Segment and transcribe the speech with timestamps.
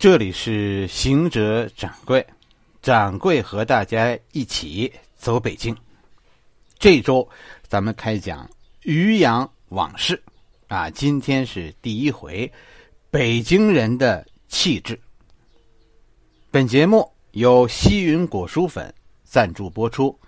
[0.00, 2.26] 这里是行者掌柜，
[2.80, 5.76] 掌柜和大家一起走北京。
[6.78, 7.28] 这周
[7.68, 8.48] 咱们开讲
[8.84, 10.22] 渔阳往事
[10.68, 12.50] 啊，今天是第一回，
[13.10, 14.98] 北京人的气质。
[16.50, 20.18] 本节目由西云果蔬粉赞助播出。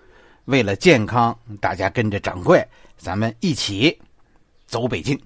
[0.44, 2.62] 为了健康，大家跟着掌柜，
[2.98, 3.98] 咱们一起
[4.66, 5.18] 走北京。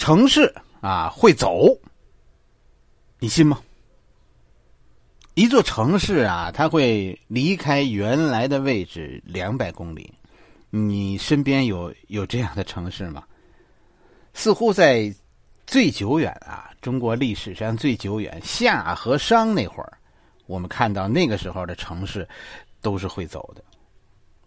[0.00, 1.78] 城市啊，会走，
[3.18, 3.60] 你信吗？
[5.34, 10.10] 一座城市啊，它会离开原来的位置两百公里。
[10.70, 13.22] 你身边有有这样的城市吗？
[14.32, 15.14] 似乎在
[15.66, 19.98] 最久远啊，中国历史上最久远夏和商那会儿，
[20.46, 22.26] 我们看到那个时候的城市
[22.80, 23.62] 都是会走的。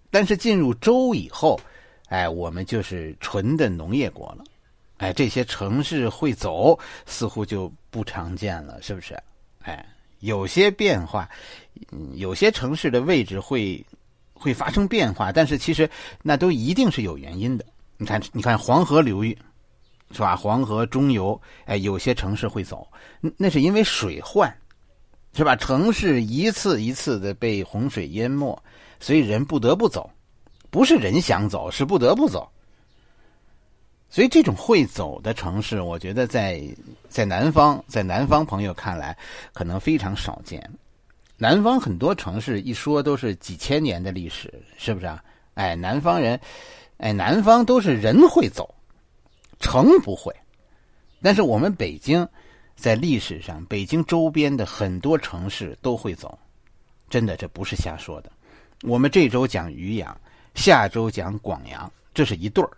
[0.09, 1.59] 但是进入周以后，
[2.07, 4.43] 哎，我们就是纯的农业国了。
[5.03, 9.21] 哎，这些城市会走，似乎就不常见了，是不是？
[9.63, 9.85] 哎，
[10.21, 11.29] 有些变化，
[12.13, 13.85] 有些城市的位置会
[14.33, 15.89] 会发生变化，但是其实
[16.21, 17.65] 那都一定是有原因的。
[17.97, 19.37] 你看，你看黄河流域，
[20.11, 20.37] 是吧？
[20.37, 22.87] 黄河中游，哎，有些城市会走，
[23.35, 24.57] 那是因为水患，
[25.35, 25.53] 是吧？
[25.53, 28.57] 城市一次一次的被洪水淹没，
[29.01, 30.09] 所以人不得不走，
[30.69, 32.49] 不是人想走，是不得不走。
[34.13, 36.61] 所以，这种会走的城市，我觉得在
[37.09, 39.17] 在南方，在南方朋友看来，
[39.53, 40.61] 可能非常少见。
[41.35, 45.23] 南方很多城市一说都是几千年的历史，是不是啊？
[45.55, 46.39] 哎，南方人，
[46.97, 48.75] 哎，南方都是人会走，
[49.59, 50.31] 城不会。
[51.19, 52.27] 但是我们北京，
[52.75, 56.37] 在历史上，北京周边的很多城市都会走，
[57.09, 58.31] 真的，这不是瞎说的。
[58.83, 60.15] 我们这周讲渔阳，
[60.53, 62.69] 下周讲广阳，这是一对儿。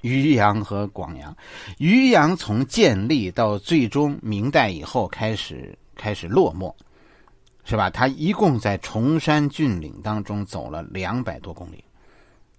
[0.00, 1.36] 渔阳和广阳，
[1.78, 6.72] 渔阳从建立到最终明代以后开始开始落寞，
[7.64, 7.90] 是吧？
[7.90, 11.84] 他一共在崇山峻岭当中走了两百多公里，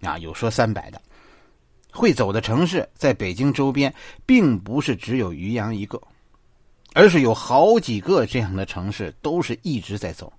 [0.02, 1.02] 啊，有说三百的。
[1.92, 3.94] 会走的城市在北京周边，
[4.26, 6.02] 并不是只有渔阳一个，
[6.94, 10.34] 而是有好几个这样的城市都是一直在走。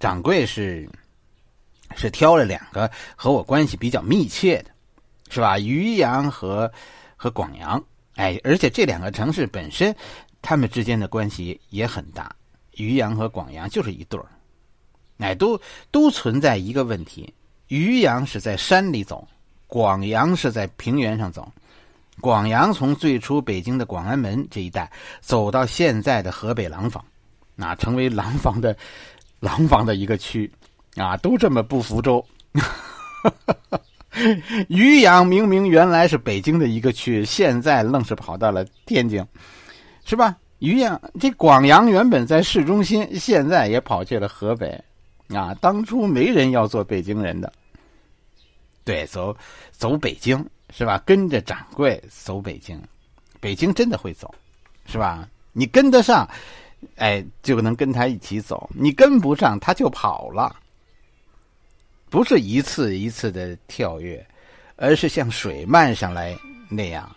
[0.00, 0.88] 掌柜是
[1.94, 4.73] 是挑了两个和我关系比较密切的。
[5.34, 5.58] 是吧？
[5.58, 6.70] 渔阳和
[7.16, 7.82] 和广阳，
[8.14, 9.92] 哎，而且这两个城市本身，
[10.40, 12.32] 他们之间的关系也很大。
[12.76, 14.26] 渔阳和广阳就是一对儿，
[15.18, 17.34] 哎，都都存在一个问题：
[17.66, 19.26] 渔阳是在山里走，
[19.66, 21.52] 广阳是在平原上走。
[22.20, 24.88] 广阳从最初北京的广安门这一带
[25.20, 27.04] 走到现在的河北廊坊，
[27.56, 28.76] 啊，成为廊坊的
[29.40, 30.48] 廊坊的一个区，
[30.94, 32.24] 啊，都这么不服周。
[32.52, 33.80] 哈哈哈
[34.68, 39.24] 于洋明明原来是北京的一个区，现在愣是跑到了天津，
[40.04, 40.36] 是吧？
[40.60, 44.82] 于洋这广阳原本在市中心，现在也跑去了河北，
[45.28, 47.52] 啊，当初没人要做北京人的。
[48.84, 49.36] 对，走
[49.72, 51.02] 走北京是吧？
[51.04, 52.80] 跟着掌柜走北京，
[53.40, 54.32] 北京真的会走，
[54.86, 55.28] 是吧？
[55.52, 56.28] 你跟得上，
[56.96, 60.54] 哎，就能跟他一起走；你跟不上，他就跑了。
[62.14, 64.24] 不是一次一次的跳跃，
[64.76, 66.38] 而是像水漫上来
[66.70, 67.10] 那样，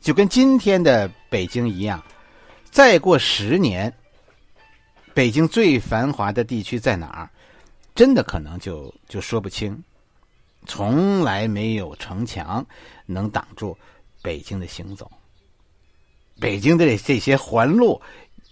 [0.00, 2.02] 就跟今天的北京一样。
[2.68, 3.96] 再过十年，
[5.14, 7.30] 北京最繁华的地区在哪儿？
[7.94, 9.80] 真的可能就就说不清。
[10.66, 12.66] 从来没有城墙
[13.06, 13.78] 能挡住
[14.20, 15.08] 北京的行走，
[16.40, 18.02] 北京的这些环路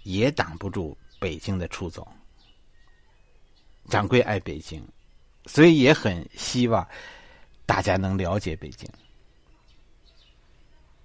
[0.05, 2.07] 也挡不住北京的出走。
[3.89, 4.81] 掌柜爱北京。
[5.47, 6.87] 所以也很希望
[7.65, 8.89] 大家能了解北京。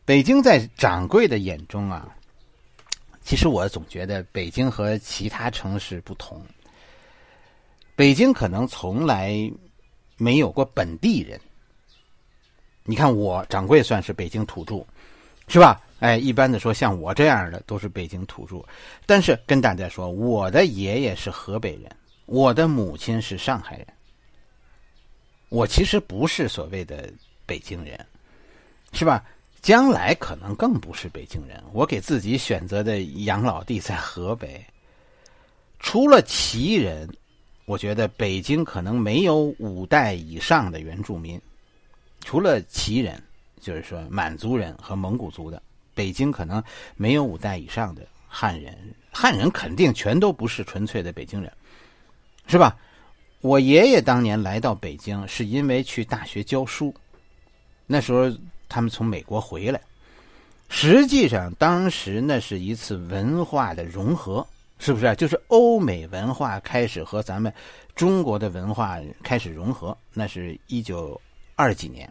[0.03, 2.13] 北京在掌柜的眼中啊，
[3.21, 6.43] 其实我总觉得北京和其他城市不同。
[7.95, 9.49] 北京可能从来
[10.17, 11.39] 没有过本地人。
[12.83, 14.83] 你看我掌柜算是北京土著，
[15.47, 15.79] 是吧？
[15.99, 18.65] 哎，一般的说，像我这样的都是北京土著。
[19.05, 21.95] 但是跟大家说，我的爷爷是河北人，
[22.25, 23.87] 我的母亲是上海人。
[25.51, 27.11] 我其实不是所谓的
[27.45, 27.99] 北京人，
[28.93, 29.21] 是吧？
[29.61, 31.61] 将来可能更不是北京人。
[31.73, 34.65] 我给自己选择的养老地在河北。
[35.81, 37.09] 除了旗人，
[37.65, 41.39] 我觉得北京可能没有五代以上的原住民。
[42.21, 43.21] 除了旗人，
[43.59, 45.61] 就是说满族人和蒙古族的，
[45.93, 46.63] 北京可能
[46.95, 48.73] 没有五代以上的汉人。
[49.11, 51.51] 汉人肯定全都不是纯粹的北京人，
[52.47, 52.77] 是吧？
[53.41, 56.93] 我爷爷当年来到北京，是因为去大学教书。
[57.87, 58.31] 那时候
[58.69, 59.81] 他们从美国回来，
[60.69, 64.45] 实际上，当时那是一次文化的融合，
[64.77, 65.15] 是不是？
[65.15, 67.51] 就是欧美文化开始和咱们
[67.95, 71.19] 中国的文化开始融合，那是一九
[71.55, 72.07] 二几年。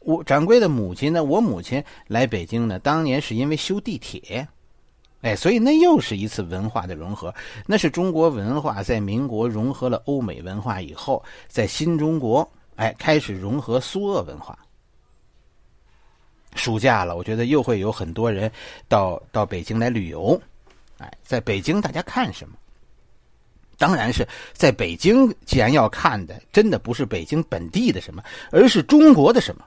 [0.00, 1.22] 我掌柜的母亲呢？
[1.22, 4.48] 我母亲来北京呢，当年是因为修地铁，
[5.22, 7.34] 哎，所以那又是一次文化的融合。
[7.66, 14.58] 那是中国文化在民国融合了欧美文化以后，在新中国哎开始融合苏俄文化。
[16.56, 18.50] 暑假了，我觉得又会有很多人
[18.88, 20.40] 到到北京来旅游，
[20.98, 22.54] 哎，在北京大家看什么？
[23.78, 29.64] 当然是在北京，既然要看的，真的不是北京本地的什么，而是中国的什么。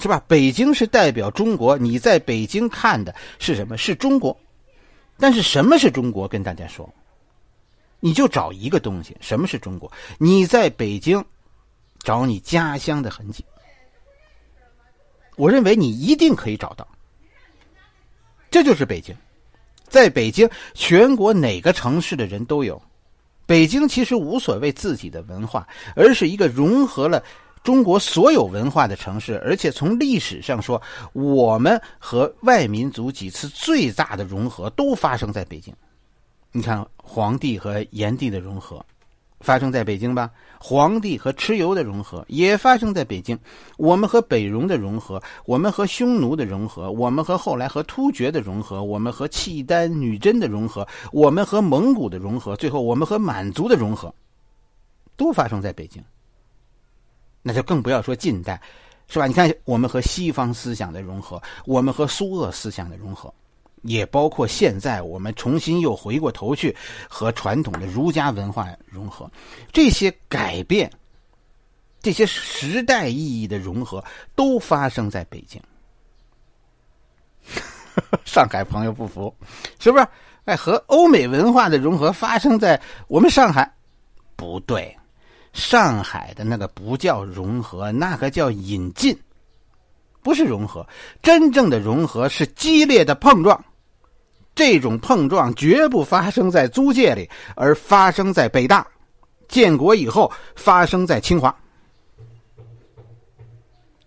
[0.00, 0.22] 是吧？
[0.26, 3.76] 北京是代表中国，你在北京看的是什么？
[3.76, 4.36] 是中国。
[5.18, 6.26] 但是什么是中国？
[6.26, 6.88] 跟大家说，
[8.00, 9.92] 你就找一个东西，什么是中国？
[10.16, 11.22] 你在北京
[11.98, 13.44] 找你家乡的痕迹，
[15.36, 16.88] 我认为你一定可以找到。
[18.50, 19.14] 这就是北京，
[19.86, 22.80] 在北京，全国哪个城市的人都有。
[23.44, 27.22] 北京其实无所谓自己的文化，而是一个融合了。
[27.62, 30.80] 中国所有文化的城市，而且从历史上说，
[31.12, 35.74] 我们和外民族几次最大的融合都发生在北京。
[36.52, 38.84] 你看，黄帝和炎帝的融合
[39.40, 40.30] 发生在北京吧？
[40.58, 43.38] 黄帝和蚩尤的融合也发生在北京。
[43.76, 54.12] 我们和北戎的融合，我们和匈奴的融合，我们和后来和突厥的融合，我们和契丹、女真的融合，我们和蒙古的融合，最后我们和满族的融合，
[55.16, 56.02] 都发生在北京。
[57.42, 58.60] 那就更不要说近代，
[59.08, 59.26] 是吧？
[59.26, 63.32] 你看，我们和西方思想的融合，我们和苏俄思想的融合，
[63.82, 66.76] 也包括现在我们重新又回过头去
[67.08, 69.30] 和传统的儒家文化融合，
[69.72, 70.90] 这些改变，
[72.02, 74.04] 这些时代意义的融合，
[74.34, 75.60] 都发生在北京。
[78.24, 79.34] 上海朋友不服，
[79.78, 80.06] 是不是？
[80.44, 83.70] 哎，和欧美文化的融合发生在我们上海，
[84.36, 84.96] 不对。
[85.52, 89.18] 上海的那个不叫融合，那个叫引进，
[90.22, 90.86] 不是融合。
[91.22, 93.64] 真正的融合是激烈的碰撞，
[94.54, 98.86] 这种碰撞绝不发生在租界里，而发生在北大。
[99.48, 101.52] 建国以后，发生在清华。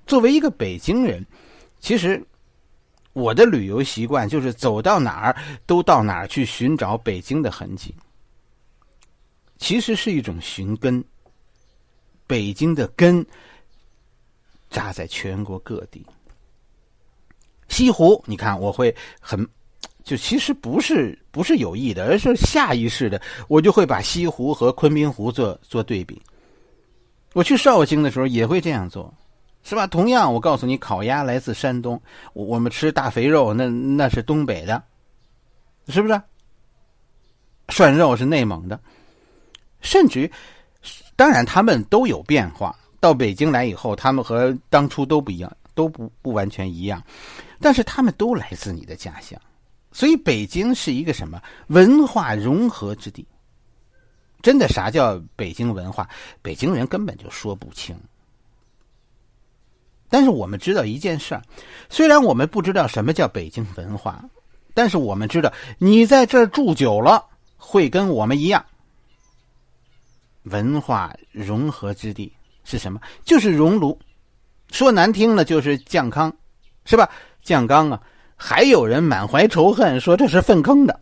[0.07, 1.25] 作为一个北京人，
[1.81, 2.25] 其实
[3.12, 5.36] 我的旅游习惯就是走到哪儿
[5.66, 7.94] 都到哪儿去寻找北京的痕迹，
[9.57, 11.04] 其实是一种寻根。
[12.28, 13.25] 北京的根
[14.70, 16.06] 扎在全国各地。
[17.70, 19.48] 西湖，你看，我会很，
[20.04, 26.22] 就其实不是不是有意的，而是下意识的，我就会把西湖和昆明湖做做对比。
[27.34, 29.12] 我去绍兴的时候也会这样做，
[29.64, 29.88] 是吧？
[29.88, 32.00] 同样，我告诉你，烤鸭来自山东，
[32.34, 34.84] 我们吃大肥肉，那那是东北的，
[35.88, 36.22] 是不是？
[37.69, 38.80] 涮肉是内蒙的，
[39.81, 40.31] 甚至于。
[41.15, 42.75] 当然，他们都有变化。
[43.00, 47.04] 到北京来以后，他们和当初都不一样，都不不完全一样。
[47.60, 49.39] 但是他们都来自你的家乡，
[49.92, 53.27] 所以北京是一个什么文化融合之地？
[54.42, 56.07] 真的，啥叫北京文化？
[56.42, 57.95] 北京人根本就说不清。
[60.09, 61.42] 但是我们知道一件事儿，
[61.89, 64.23] 虽然我们不知道什么叫北京文化，
[64.73, 67.26] 但是我们知道，你在这儿住久了，
[67.57, 68.64] 会跟我们一样。
[70.44, 72.31] 文化融合之地
[72.64, 73.00] 是什么？
[73.23, 73.97] 就是熔炉。
[74.71, 76.35] 说难听了就是酱缸，
[76.85, 77.09] 是吧？
[77.42, 78.02] 酱缸啊，
[78.35, 81.00] 还有人满怀仇恨说这是粪坑的，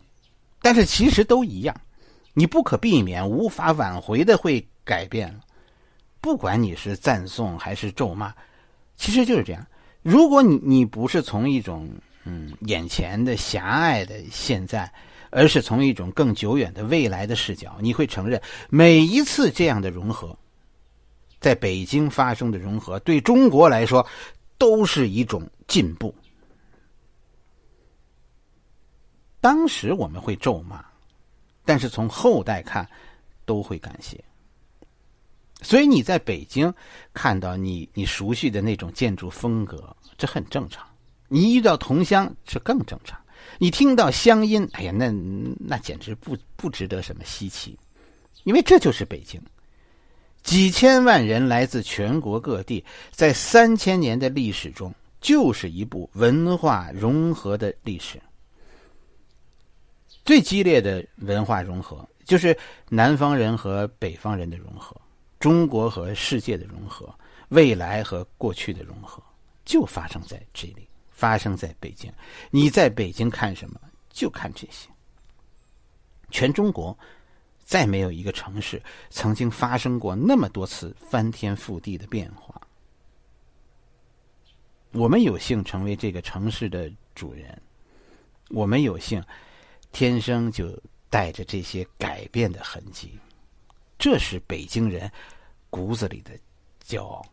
[0.60, 1.74] 但是其实都一样。
[2.34, 5.34] 你不可避免、无法挽回的会改变
[6.20, 8.34] 不管你是赞颂还是咒骂，
[8.96, 9.66] 其实就是这样。
[10.02, 11.88] 如果你你不是从一种
[12.24, 14.92] 嗯眼前的狭隘的现在。
[15.32, 20.36] 而是从一种更久远的未来的视角，你会承认每一次这样的融合，
[21.40, 24.06] 在北京发生的融合，对中国来说
[24.58, 26.14] 都是一种进步。
[29.40, 30.84] 当时我们会咒骂，
[31.64, 32.86] 但是从后代看，
[33.46, 34.22] 都会感谢。
[35.62, 36.72] 所以你在北京
[37.14, 40.86] 看到你你熟悉的那种建筑风格，这很正常。
[41.28, 43.18] 你遇到同乡，这更正常。
[43.58, 45.10] 你听到乡音，哎呀，那
[45.58, 47.78] 那简直不不值得什么稀奇，
[48.44, 49.40] 因为这就是北京，
[50.42, 58.20] 几千万人来自全国各地，在三千年的历史中，就是一部文化融合的历史。
[60.24, 62.56] 最激烈的文化融合，就是
[62.88, 64.96] 南方人和北方人的融合，
[65.38, 67.12] 中国和世界的融合，
[67.48, 69.22] 未来和过去的融合。
[69.64, 70.88] 就发生在这里，
[71.22, 72.12] 发生在北京。
[72.50, 73.80] 你在北京看什么？
[74.10, 74.88] 就看这些。
[76.32, 76.98] 全中国
[77.64, 82.60] 再没有一个城市曾经发生过那么多次翻天覆地的变化。
[84.90, 87.62] 我们有幸成为这个城市的主人，
[88.48, 89.22] 我们有幸
[89.92, 90.76] 天生就
[91.08, 93.16] 带着这些改变的痕迹，
[93.96, 95.08] 这是北京人
[95.70, 96.32] 骨子里的
[96.84, 97.24] 骄傲。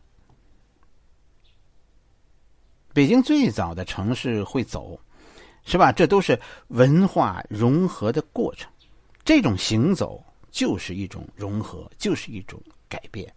[2.92, 4.98] 北京最早的城市会走，
[5.64, 5.92] 是吧？
[5.92, 8.70] 这都是文化融合的过程，
[9.24, 13.32] 这种行走就是一种融合，就是一种改变。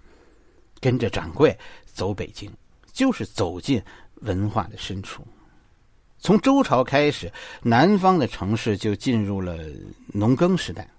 [0.79, 2.51] 跟着掌柜走北京，
[2.91, 3.81] 就是走进。
[4.22, 5.22] 文化的深处，
[6.17, 7.29] 从周朝开始，
[7.62, 9.57] 南方的城市就进入了
[10.07, 10.89] 农耕时代，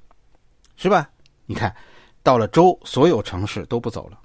[0.77, 1.09] 是吧？
[1.47, 1.75] 你看，
[2.23, 4.19] 到了周，所有城市都不走了，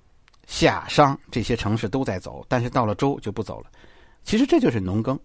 [0.47, 3.71] 夏商这些城市都在走，但是到了周就不走了。
[4.23, 5.19] 其实这就是农耕，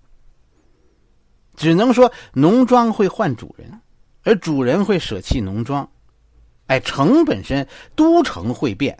[1.56, 3.80] 只能说农庄会换主人，
[4.22, 5.88] 而主人会舍弃农庄。
[6.66, 8.98] 哎，城本身，都城会变。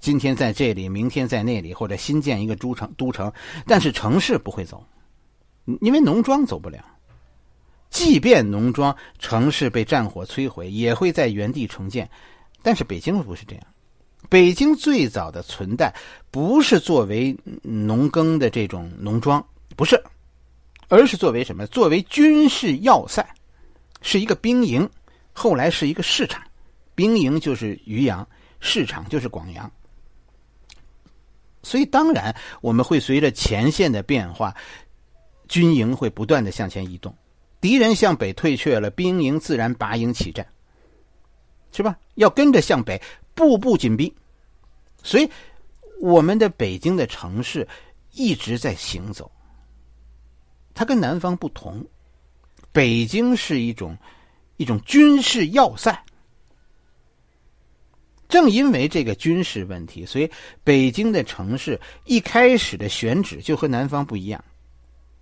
[0.00, 3.32] 今天在这里，明天在那里，或者新建一个都城，都城，
[3.66, 4.86] 但是城市不会走，
[5.80, 6.84] 因为农庄走不了。
[7.90, 12.08] 即便农庄城市被战火摧毁，也会在原地重建。
[12.62, 13.64] 但是北京不是这样，
[14.28, 15.94] 北京最早的存在
[16.30, 19.44] 不是作为农耕的这种农庄，
[19.76, 20.02] 不是，
[20.88, 21.66] 而是作为什么？
[21.66, 23.26] 作为军事要塞，
[24.00, 24.88] 是一个兵营，
[25.32, 26.42] 后来是一个市场，
[26.94, 28.26] 兵营就是渔阳。
[28.64, 29.68] 市场就是广阳，
[31.64, 34.54] 所以当然我们会随着前线的变化，
[35.48, 37.12] 军营会不断的向前移动，
[37.60, 40.46] 敌人向北退却了，兵营自然拔营起战，
[41.72, 41.98] 是吧？
[42.14, 43.02] 要跟着向北，
[43.34, 44.14] 步步紧逼，
[45.02, 45.30] 所以
[46.00, 47.66] 我们的北京的城市
[48.12, 49.30] 一直在行走，
[50.74, 51.86] 它跟南方不同，
[52.72, 53.96] 北京是一种
[54.56, 56.04] 一种军事要塞。
[58.28, 60.30] 正因为这个军事问题，所以
[60.64, 64.42] 北京的城市一开始的选址就和南方不一样。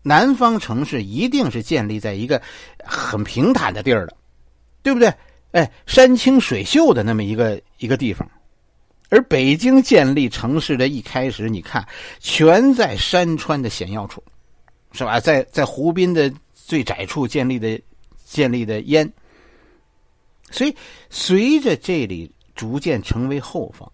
[0.03, 2.41] 南方城市一定是建立在一个
[2.85, 4.17] 很平坦的地儿的，
[4.83, 5.13] 对不对？
[5.53, 8.29] 哎，山清水秀的那么一个一个地方。
[9.09, 11.87] 而北京建立城市的一开始，你看，
[12.19, 14.23] 全在山川的险要处，
[14.93, 15.19] 是吧？
[15.21, 17.81] 在在湖滨的最窄处建立的
[18.25, 19.13] 建立的燕。
[20.51, 20.77] 所以
[21.09, 22.31] 随着这里。
[22.57, 23.91] 逐渐成为后方。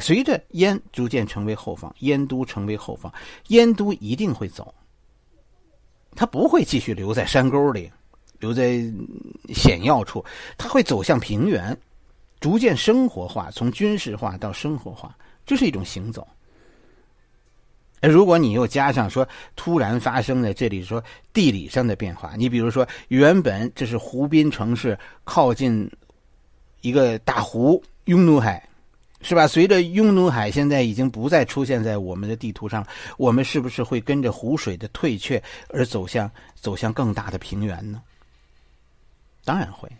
[0.00, 3.12] 随着燕逐渐成为后方，燕都成为后方，
[3.48, 4.74] 燕都一定会走。
[6.16, 7.88] 他不会继续留在山沟里，
[8.38, 8.82] 留在
[9.54, 10.24] 险要处，
[10.56, 11.76] 它会走向平原，
[12.40, 16.26] 逐渐生活化，从军事化到生活化，这是一种行走。
[18.02, 19.26] 如果你又加上说
[19.56, 21.02] 突然发生的这里说
[21.32, 25.90] 地理上的变化，你比如说原本这是湖滨城市，靠近。
[26.82, 28.62] 一个大湖，雍努海，
[29.20, 29.48] 是吧？
[29.48, 38.00] 随着雍努海现在已经不再出现在我们的地图上，我们是不是会跟着湖水的退却而走向走向更大的平原呢？
[39.46, 39.90] 当然会。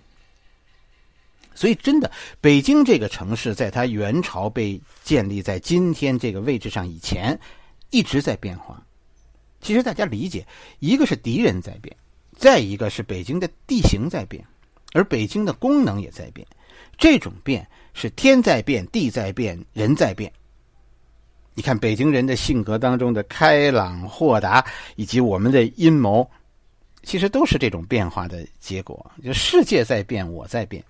[1.54, 7.40] 所以，真的，北京这个城市，在它元朝被建立在今天这个位置上以前，
[7.88, 8.84] 一直在变化。
[9.62, 10.46] 其实大家理解，
[10.80, 11.96] 一个是敌人在变，
[12.36, 14.44] 再一个是北京的地形在变，
[14.92, 16.46] 而北京的功能也在变。
[16.98, 20.30] 这种变是天在变，地在变，人在变。
[21.54, 24.62] 你看北京人的性格当中的开朗豁达，
[24.94, 26.30] 以及我们的阴谋，
[27.06, 29.10] 其实都是这种变化的结果。
[29.22, 30.84] 就世界在变，我在变。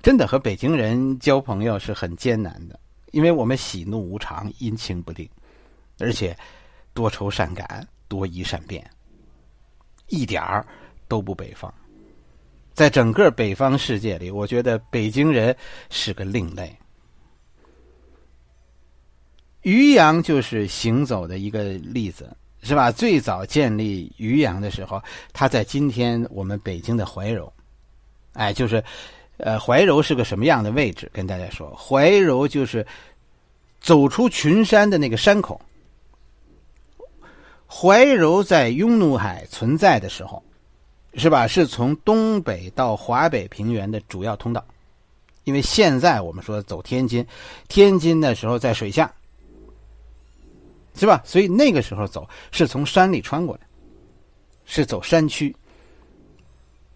[0.00, 2.78] 真的和北京人交朋友是很艰难的，
[3.10, 5.28] 因为我们喜怒无常，阴晴不定，
[5.98, 6.38] 而且
[6.94, 8.88] 多愁善感，多疑善变，
[10.06, 10.64] 一点儿
[11.08, 11.72] 都不北方。
[12.72, 15.54] 在整个北方世界里，我觉得北京人
[15.90, 16.72] 是个另类。
[19.62, 22.90] 渔阳就是行走的一个例子，是吧？
[22.90, 27.52] 最早建立渔阳的时候，它在今天我们北京的怀柔，
[28.32, 28.82] 哎，就是，
[29.36, 31.10] 呃，怀柔是个什么样的位置？
[31.12, 32.86] 跟大家说，怀柔就是
[33.80, 35.60] 走出群山的那个山口。
[37.66, 40.42] 怀柔在雍奴海存在的时候。
[41.14, 41.48] 是吧？
[41.48, 44.64] 是从东北到华北平原的主要通道，
[45.44, 47.26] 因为现在我们说走天津，
[47.66, 49.10] 天津的时候在水下，
[50.98, 51.22] 是吧？
[51.24, 53.60] 所以那个时候走是从山里穿过来，
[54.64, 55.54] 是走山区，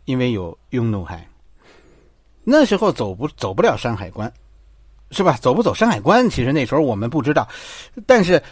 [0.07, 1.27] 因为有雍努海。
[2.45, 4.31] 那时候走不走不了山海关，
[5.13, 5.39] 是吧？
[5.41, 7.49] 走不走山海关，其实那时候我们不知道，
[8.05, 8.43] 但是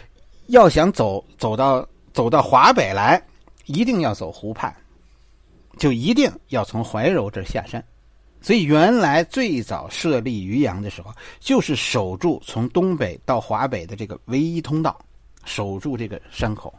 [0.47, 3.21] 要想走走到走到华北来，
[3.65, 4.73] 一定要走湖畔，
[5.77, 7.83] 就一定要从怀柔这下山。
[8.43, 14.99] 所以，原来最早设立渔阳的时候，就是守住从东北到华北的这个唯一通道，
[15.45, 16.73] 守住这个山口。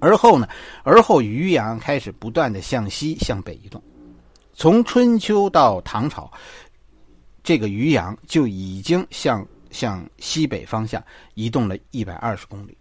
[0.00, 0.48] 而后呢，
[0.82, 3.82] 而后渔阳开始不断的向西向北移动。
[4.52, 6.30] 从春秋到唐朝，
[7.42, 11.02] 这个渔阳就已经向向西北方向
[11.34, 12.76] 移动了一百二十公里。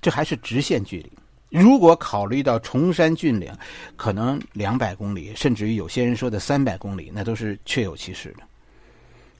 [0.00, 1.12] 这还是直线距离。
[1.50, 3.52] 如果考虑到崇山峻岭，
[3.94, 8.42] 可能两百公里，甚至于有些人说的三百公里，那都是确有其事的。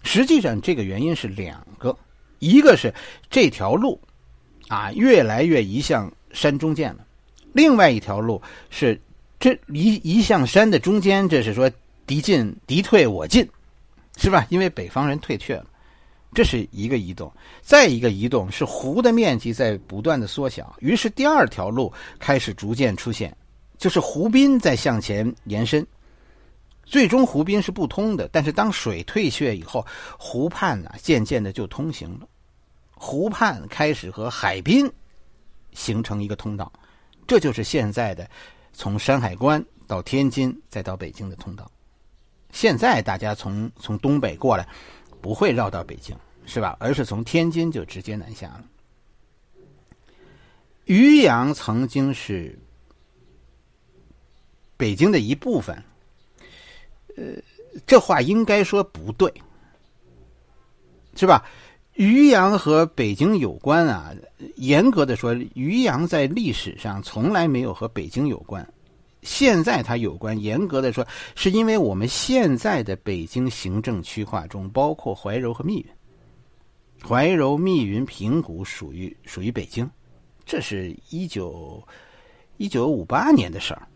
[0.04, 1.96] 实际上，这个原因是两个，
[2.44, 2.92] 一个是
[3.30, 3.98] 这条路
[4.68, 7.06] 啊越来越移向山中间了，
[7.52, 9.00] 另外一条路是
[9.40, 11.70] 这移移向山的中间，这是说
[12.06, 13.48] 敌进敌退我进，
[14.16, 14.46] 是吧？
[14.50, 15.66] 因为北方人退却了。
[16.34, 17.32] 这是一个移动，
[17.62, 23.34] 再一个移动是湖的面积在不断的缩小，于是第二条路开始逐渐出现，
[23.78, 25.86] 就是湖滨在向前延伸，
[26.82, 28.28] 最终湖滨是不通的。
[28.32, 29.86] 但是当水退却以后，
[30.18, 32.26] 湖畔呢渐渐的就通行了，
[33.04, 34.90] 湖畔开始和海滨
[35.72, 36.72] 形成一个通道，
[37.26, 38.28] 这就是现在的
[38.72, 41.70] 从山海关到天津再到北京的通道。
[42.50, 44.66] 现在大家从从东北过来。
[45.24, 46.76] 不会绕到北京，是吧？
[46.78, 48.64] 而是从天津就直接南下了。
[50.84, 52.54] 渔阳曾经是
[54.76, 55.82] 北京的一部分，
[57.16, 57.24] 呃，
[57.86, 59.32] 这话应该说不对，
[61.16, 61.42] 是吧？
[61.94, 64.12] 渔阳和北京有关啊，
[64.56, 68.66] 严格的说，渔阳在历史上从来没有和北京有关。
[69.22, 75.86] 现在它有关，严格的说，是因为我们现在的北京行政区划中包括怀柔和密云，
[77.02, 79.88] 怀柔、密云、平谷属于属于北京，
[80.44, 81.82] 这是一九
[82.56, 83.86] 一九五八年的事儿，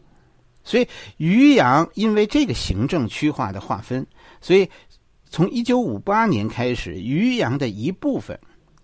[0.65, 4.07] 所以渔阳因为这个行政区划的划分，
[4.41, 4.67] 所以
[5.31, 8.39] 从一九五八年开始，渔阳的一部分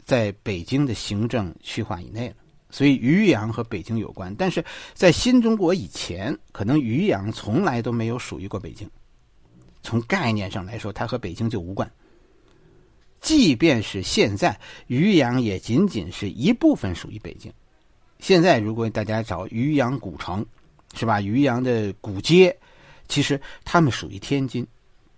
[0.04, 2.34] 在北京的行政区划以内了。
[2.70, 8.90] 所以渔阳和北京有关，但是在新中国以前，可能渔阳从来都没有属于过北京。
[9.82, 11.88] 从概念上来说，它和北京就无关。
[13.20, 17.52] 即便是现在，渔阳也仅仅是一部分属于北京。
[18.18, 20.44] 现在，如果大家找渔阳古城，
[20.94, 21.20] 是吧？
[21.20, 22.54] 渔阳的古街，
[23.08, 24.66] 其实他们属于天津，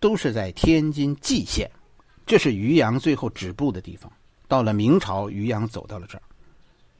[0.00, 1.70] 都是在天津蓟县，
[2.24, 4.10] 这是渔阳最后止步的地方。
[4.48, 6.22] 到了明朝，渔阳走到了这儿。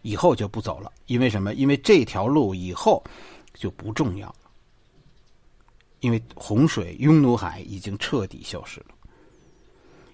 [0.02, 1.52] 以后就不走了，因为什么？
[1.54, 3.02] 因为这条路以后
[3.54, 4.36] 就不重要了，
[5.98, 8.86] 因为洪水、雍奴海已经彻底消失了。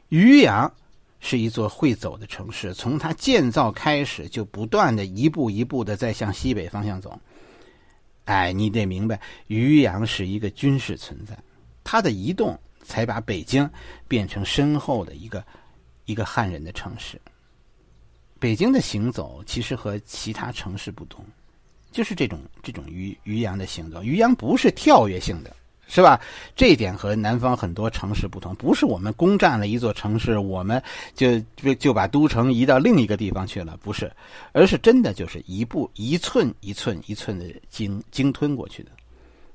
[0.09, 0.73] 渔阳
[1.21, 7.21] 是一座会走的城市，从它建造开始就不断的一步一步的在向西北方向走。
[8.25, 11.39] 哎，你得明白，渔阳是一个军事存在，
[11.85, 13.69] 它的移动才把北京
[14.07, 15.45] 变成身后的一个
[16.05, 17.21] 一个汉人的城市。
[18.39, 21.25] 北京的行走其实和其他城市不同，
[21.93, 24.03] 就是这种这种渔渔阳的行走。
[24.03, 25.55] 渔阳不是跳跃性的，
[25.87, 26.21] 是吧？
[26.57, 30.83] 这一点和南方很多城市不同，不是我们攻占了一座城市，我们
[31.15, 34.11] 就就就把都城移到另一个地方去了，不是，
[34.53, 38.91] 而是真的就是一步一寸一寸一寸的经经吞过去的，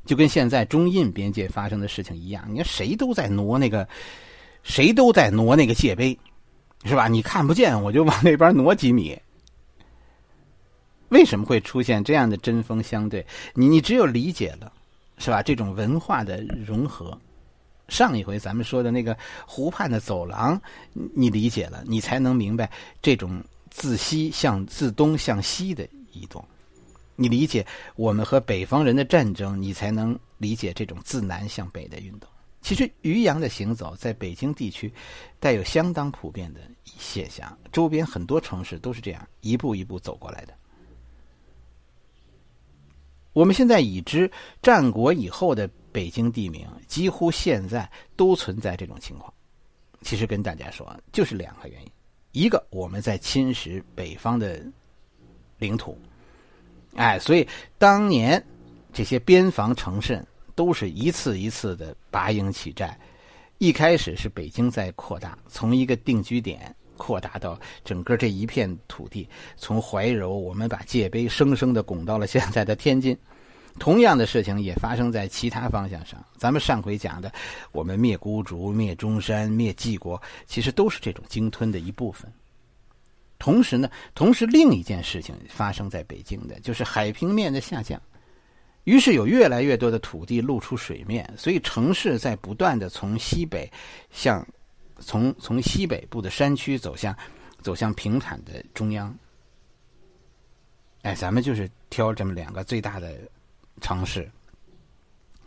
[0.08, 2.44] 就跟现在中印边界发生的事情一样。
[2.50, 3.88] 你看，谁都在挪那个，
[4.64, 6.18] 谁都在挪那个界碑。
[6.86, 7.08] 是吧？
[7.08, 9.20] 你看不见，我就往那边挪几米。
[11.10, 13.26] 为什么会出现这样的针锋相对？
[13.56, 14.72] 你你只有理解了，
[15.18, 15.42] 是吧？
[15.42, 17.20] 这种文化的融合。
[17.90, 19.18] 上一回咱们说的那个
[19.48, 20.62] 湖畔的走廊，
[20.94, 22.70] 你理解了，你才能明白
[23.02, 26.46] 这种自西向自东向西的移动。
[27.18, 32.30] 你理解我们和北方人的战争，你才能理解这种自南向北的运动。
[32.62, 34.92] 其实渔阳的行走在北京地区
[35.40, 40.54] 带有相当普遍的现象，周边很多城市都是这样一步一步走过来的。
[43.34, 44.30] 我们现在已知
[44.62, 49.32] 战国以后的北京地名，几乎现在都存在这种情况。
[50.02, 51.92] 其实跟大家说，就是两个原因：
[52.32, 54.64] 一个我们在侵蚀北方的
[55.58, 55.98] 领土，
[56.96, 57.48] 哎，所以
[57.78, 58.44] 当年
[58.94, 60.26] 这些边防城镇。
[60.58, 62.98] 都是一次一次的拔营起寨，
[63.60, 69.30] 一开始是北京在扩大，从一个定居点扩大到整个这一片土地。
[69.56, 73.16] 从怀柔，我们把界碑生生的拱到了现在的天津。
[73.78, 76.20] 同样的事情也发生在其他方向上。
[76.36, 77.32] 咱们上回讲的，
[77.72, 82.28] 我们灭孤竹、灭中山、灭晋国，其实都是这种鲸吞的一部分。
[83.40, 88.02] 同时呢，同时另一件事情发生在北京的，就是海平面的下降，
[88.84, 93.72] 于是有越来越多的土地露出水面，所以城市在不断的从西北
[94.10, 94.46] 向
[95.00, 97.16] 从从西北部的山区走向
[97.62, 99.16] 走向平坦的中央。
[101.04, 103.20] 哎，咱们就是挑这么两个最大的
[103.82, 104.30] 城市，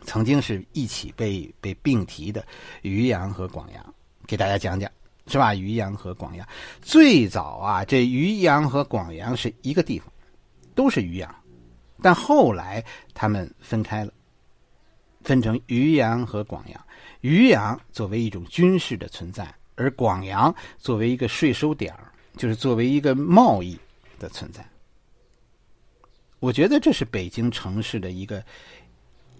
[0.05, 2.45] 曾经是一起被被并提的
[2.83, 3.93] 渔阳和广阳，
[4.25, 4.89] 给大家讲讲。
[5.27, 5.53] 是吧？
[5.55, 6.47] 渔阳和广阳
[6.81, 10.11] 最早啊，这渔阳和广阳是一个地方，
[10.75, 11.33] 都是渔阳，
[12.01, 14.11] 但后来他们分开了，
[15.23, 16.85] 分成渔阳和广阳。
[17.21, 21.95] 渔阳作为一种军事的存在，而广阳作为一个税收点
[22.35, 23.77] 就是作为一个贸易
[24.17, 24.65] 的存在。
[26.39, 28.43] 我觉得这是北京城市的一个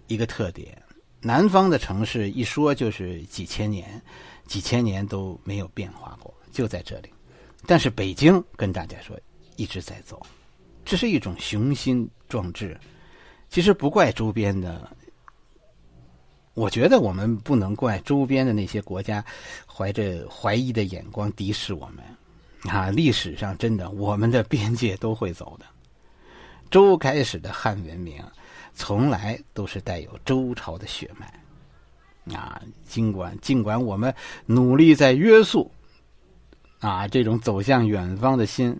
[0.06, 0.80] 一个特点。
[1.20, 4.00] 南方的城市一说就是几千年。
[4.46, 7.10] 几千年都没有变化过，就在这里。
[7.66, 9.18] 但是北京跟大家说
[9.56, 10.20] 一直在走，
[10.84, 12.78] 这是一种雄心壮志。
[13.48, 14.90] 其实不怪周边的，
[16.54, 19.24] 我觉得我们不能怪周边的那些国家
[19.66, 22.04] 怀着怀疑的眼光敌视我们。
[22.72, 25.66] 啊，历史上真的我们的边界都会走的。
[26.70, 28.22] 周开始的汉文明，
[28.72, 31.41] 从来都是带有周朝的血脉。
[32.34, 34.14] 啊，尽管尽管我们
[34.46, 35.70] 努力在约束
[36.78, 38.78] 啊这种走向远方的心，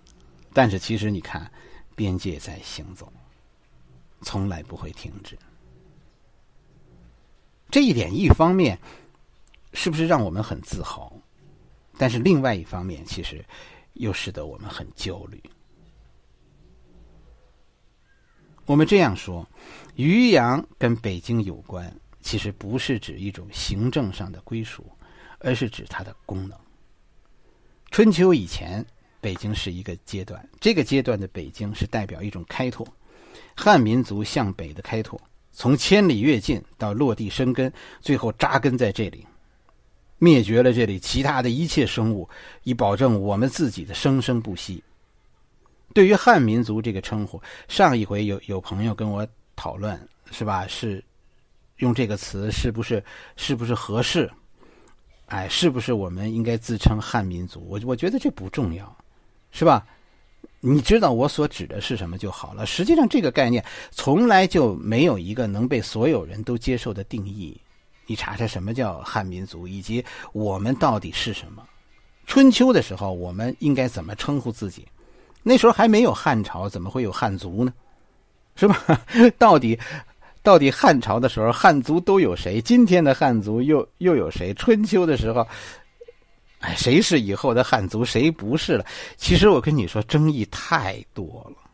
[0.52, 1.50] 但是其实你看，
[1.96, 3.12] 边界在行走，
[4.20, 5.36] 从来不会停止。
[7.68, 8.78] 这一点一方面
[9.72, 11.12] 是不是让我们很自豪？
[11.98, 13.44] 但是另外一方面，其实
[13.94, 15.42] 又使得我们很焦虑。
[18.66, 19.46] 我们这样说，
[19.96, 21.92] 渔阳跟北京有关。
[22.22, 24.86] 其实不是指一种行政上的归属，
[25.40, 26.56] 而是指它的功能。
[27.90, 28.84] 春秋以前，
[29.20, 32.86] 北京是一个阶段，这个阶段的北京是代表一种开拓，
[33.54, 35.20] 汉民族向北的开拓，
[35.52, 39.26] 从千里跃进到落地生根，最后扎根在这里，
[40.18, 42.26] 灭绝了这里其他的一切生物，
[42.62, 44.82] 以保证我们自己的生生不息。
[45.92, 50.66] 对于汉民族这个称呼，上一回有有朋友跟我讨论，是吧？
[50.66, 51.04] 是。
[51.82, 53.02] 用这个词是不是
[53.36, 54.30] 是不是合适？
[55.26, 57.66] 哎，是不是我们应该自称汉民族？
[57.68, 58.96] 我我觉得这不重要，
[59.50, 59.84] 是吧？
[60.60, 62.64] 你知道我所指的是什么就好了。
[62.64, 67.60] 实际上，这个概念从来就没有一个能被所有人都接受的定义。
[68.06, 71.66] 你查查什么叫汉民族，以及我们到底是什么？
[72.28, 74.86] 春秋的时候，我们应该怎么称呼自己？
[75.42, 77.72] 那时候还没有汉朝，怎么会有汉族呢？
[78.54, 79.00] 是吧？
[79.36, 79.76] 到底？
[80.42, 82.60] 到底汉朝的时候，汉族都有谁？
[82.60, 84.52] 今天的汉族又又有谁？
[84.54, 85.46] 春秋的时候，
[86.58, 88.84] 哎，谁是以后的汉族，谁不是了？
[89.16, 91.70] 其实我跟你说，争议太多了。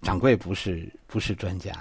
[0.00, 1.72] 掌柜不是不是专家，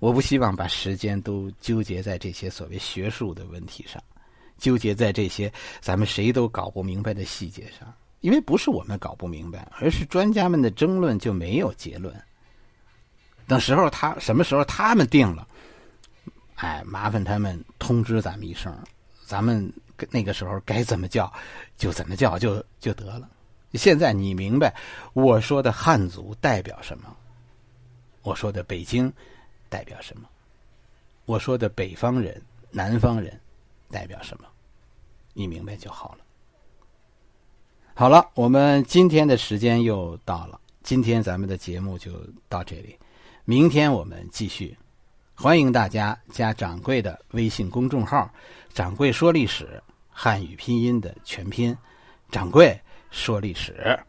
[0.00, 4.02] 我不希望把时间都纠结在这些所谓学术的问题上，
[4.58, 12.14] 纠结在这些咱们谁都搞不明白的细节上，因为不是我们搞不明白，而是专家们的争论就没有结论。
[13.46, 15.46] 等时候他什么时候他们定了，
[16.56, 18.76] 哎，麻烦他们通知咱们一声，
[19.24, 19.72] 咱们
[20.10, 21.32] 那个时候该怎么叫
[21.76, 23.28] 就怎么叫就就得了。
[23.74, 24.74] 现在你明白
[25.12, 27.14] 我说的汉族代表什么？
[28.22, 29.12] 我说的北京
[29.68, 30.28] 代表什么？
[31.26, 33.38] 我说的北方人、南方人
[33.90, 34.48] 代表什么？
[35.32, 36.18] 你明白就好了。
[37.94, 42.12] 好了，我们今天的时间又到了，今天咱们的节目就
[42.48, 42.96] 到这里。
[43.46, 44.74] 明天我们继续，
[45.34, 48.32] 欢迎大家加掌柜的微信公众号
[48.72, 51.76] “掌柜说历史”汉语拼音的全拼
[52.32, 52.74] “掌柜
[53.10, 54.00] 说历史”。